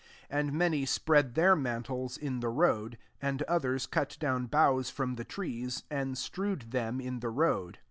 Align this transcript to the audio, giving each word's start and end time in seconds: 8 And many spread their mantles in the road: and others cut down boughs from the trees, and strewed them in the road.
8 0.31 0.35
And 0.39 0.53
many 0.53 0.83
spread 0.87 1.35
their 1.35 1.55
mantles 1.55 2.17
in 2.17 2.39
the 2.39 2.49
road: 2.49 2.97
and 3.21 3.43
others 3.43 3.85
cut 3.85 4.17
down 4.19 4.47
boughs 4.47 4.89
from 4.89 5.13
the 5.13 5.23
trees, 5.25 5.83
and 5.91 6.17
strewed 6.17 6.71
them 6.71 6.99
in 6.99 7.19
the 7.19 7.29
road. 7.29 7.77